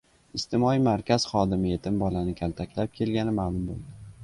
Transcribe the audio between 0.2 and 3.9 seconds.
Ijtimoiy markaz xodimi yetim bolani kaltaklab kelgani ma’lum